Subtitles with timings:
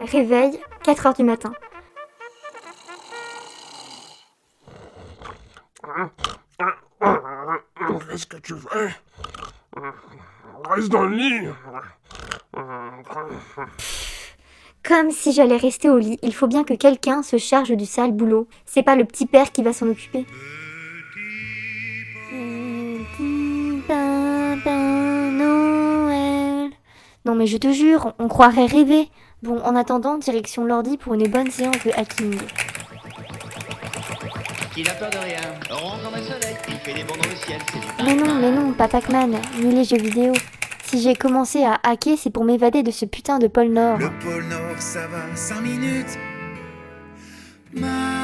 [0.00, 1.52] Réveil, 4h du matin.
[8.08, 8.94] Qu'est-ce que tu fais?
[10.68, 11.48] Reste dans le lit.
[14.82, 18.12] Comme si j'allais rester au lit, il faut bien que quelqu'un se charge du sale
[18.12, 18.48] boulot.
[18.64, 20.26] C'est pas le petit père qui va s'en occuper.
[22.30, 22.59] Petit
[27.30, 29.08] Non mais je te jure, on croirait rêver.
[29.44, 32.36] Bon, en attendant, direction l'ordi pour une bonne séance de hacking.
[34.76, 35.38] Il a peur de rien.
[35.70, 36.56] Rond comme un soleil.
[36.66, 37.60] Il fait des bonds dans le ciel.
[37.72, 40.32] C'est du Mais non, mais non, pas Pac-Man, ni les jeux vidéo.
[40.82, 43.98] Si j'ai commencé à hacker, c'est pour m'évader de ce putain de pôle Nord.
[43.98, 46.18] Le pôle Nord, ça va, 5 minutes.
[47.74, 48.19] Maman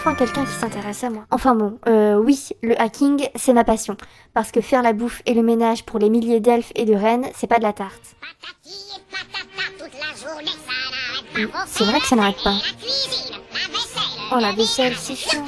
[0.00, 1.26] enfin quelqu'un qui s'intéresse à moi.
[1.30, 3.96] Enfin bon, euh, oui, le hacking, c'est ma passion.
[4.32, 7.26] Parce que faire la bouffe et le ménage pour les milliers d'elfes et de reines,
[7.34, 8.16] c'est pas de la tarte.
[11.66, 12.56] C'est vrai que ça n'arrête pas.
[14.32, 15.44] Oh la vaisselle, c'est chiant.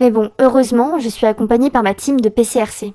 [0.00, 2.94] Mais bon, heureusement, je suis accompagnée par ma team de PCRC.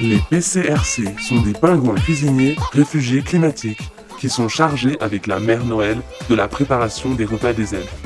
[0.00, 5.98] Les PCRC sont des pingouins cuisiniers réfugiés climatiques qui sont chargés avec la mère Noël
[6.28, 7.96] de la préparation des repas des elfes.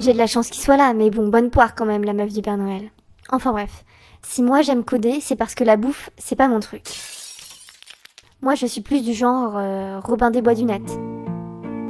[0.00, 2.32] J'ai de la chance qu'il soit là, mais bon, bonne poire quand même, la meuf
[2.32, 2.90] du Père Noël.
[3.30, 3.84] Enfin bref,
[4.22, 6.84] si moi j'aime coder, c'est parce que la bouffe, c'est pas mon truc.
[8.40, 10.82] Moi, je suis plus du genre euh, Robin des Bois du Net.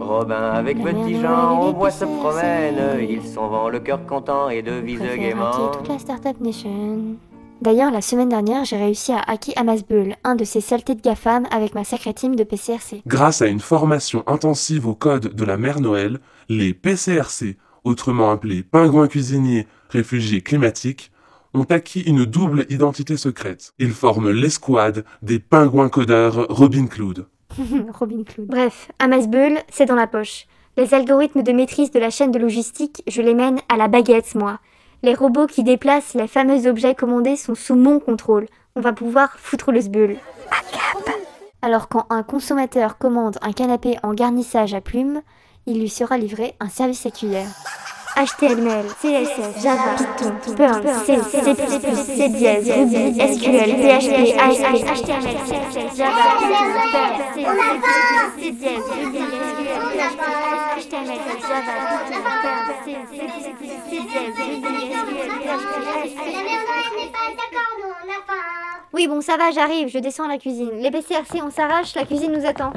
[0.00, 4.48] Robin avec La petit Jean, voit les se promène, ils s'en vont le cœur content
[4.48, 5.70] et devise gaiement.
[5.72, 7.16] toute la Startup Nation.
[7.64, 11.46] D'ailleurs, la semaine dernière, j'ai réussi à hacker Amasbull, un de ces saletés de GAFAM,
[11.50, 13.00] avec ma sacrée team de PCRC.
[13.06, 16.20] Grâce à une formation intensive au code de la mère Noël,
[16.50, 21.10] les PCRC, autrement appelés pingouins cuisiniers réfugiés climatiques,
[21.54, 23.72] ont acquis une double identité secrète.
[23.78, 27.28] Ils forment l'escouade des pingouins codeurs Robin Cloud.
[27.98, 28.46] Robin Cloud.
[28.46, 30.48] Bref, Amasbull, c'est dans la poche.
[30.76, 34.34] Les algorithmes de maîtrise de la chaîne de logistique, je les mène à la baguette,
[34.34, 34.58] moi.
[35.02, 38.46] Les robots qui déplacent les fameux objets commandés sont sous mon contrôle.
[38.76, 41.14] On va pouvoir foutre le cap
[41.62, 45.22] Alors quand un consommateur commande un canapé en garnissage à plumes,
[45.66, 47.48] il lui sera livré un service à cuillère.
[48.16, 51.54] HTML, CSS, Java, Python, Perl, C, C++,
[52.16, 57.74] C dièse, Ruby, SQL, PHP, ASP, HTML, CSS, Java, Python, Perl, C, C++,
[58.38, 60.38] C dièse, Ruby, SQL,
[60.78, 61.74] HTML, Java,
[62.06, 63.22] Python, Perl, C, C++,
[63.88, 64.02] C
[64.38, 64.74] Ruby.
[68.92, 70.70] Oui, bon, ça va, j'arrive, je descends à la cuisine.
[70.78, 72.72] Les BCRC, on s'arrache, la cuisine nous attend.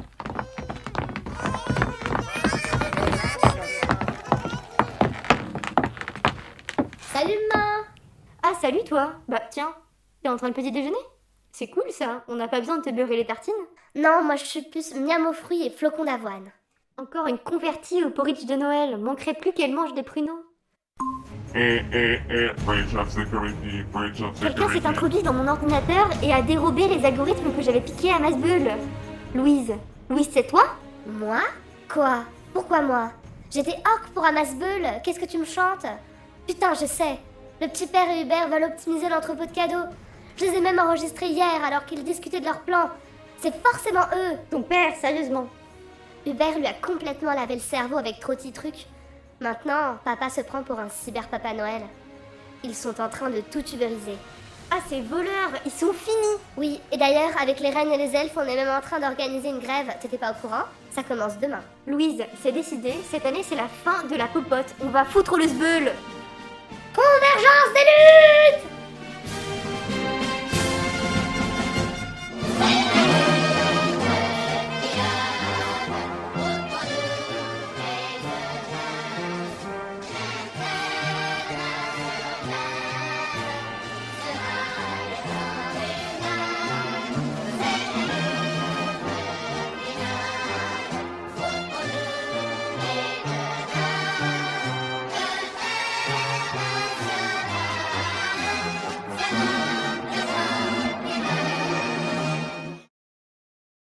[8.49, 9.73] Ah, salut toi Bah, tiens,
[10.23, 10.95] t'es en train de petit déjeuner?
[11.51, 13.53] C'est cool ça, on n'a pas besoin de te beurrer les tartines.
[13.95, 16.49] Non, moi je suis plus miam aux fruits et flocons d'avoine.
[16.97, 20.45] Encore une convertie au porridge de Noël, manquerait plus qu'elle mange des pruneaux.
[21.55, 26.31] Eh, eh, eh, breach of security, breach of Quelqu'un s'est introduit dans mon ordinateur et
[26.31, 28.71] a dérobé les algorithmes que j'avais piqués à Masbull.
[29.35, 29.73] Louise.
[30.09, 30.63] Louise, c'est toi?
[31.05, 31.41] Moi?
[31.93, 32.23] Quoi?
[32.53, 33.11] Pourquoi moi?
[33.51, 35.85] J'étais orc pour Amasbull, qu'est-ce que tu me chantes?
[36.47, 37.19] Putain, je sais.
[37.59, 39.89] Le petit père et Hubert veulent optimiser l'entrepôt de cadeaux.
[40.37, 42.89] Je les ai même enregistrés hier alors qu'ils discutaient de leur plan.
[43.39, 44.37] C'est forcément eux.
[44.51, 45.47] Ton père, sérieusement.
[46.27, 48.85] Hubert lui a complètement lavé le cerveau avec trop de trucs.
[49.39, 51.81] Maintenant, papa se prend pour un cyber papa Noël.
[52.63, 54.17] Ils sont en train de tout tuberiser.
[54.69, 58.35] Ah, ces voleurs, ils sont finis Oui, et d'ailleurs, avec les reines et les elfes,
[58.35, 59.95] on est même en train d'organiser une grève.
[60.01, 60.63] T'étais pas au courant?
[60.91, 61.61] Ça commence demain.
[61.87, 64.75] Louise, c'est décidé, cette année c'est la fin de la popote.
[64.83, 65.91] On va foutre le sbeul
[66.97, 68.76] Convergence des luttes